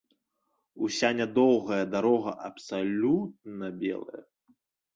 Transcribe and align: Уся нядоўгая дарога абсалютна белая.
Уся 0.87 1.11
нядоўгая 1.19 1.79
дарога 1.93 2.31
абсалютна 2.49 3.73
белая. 3.87 4.21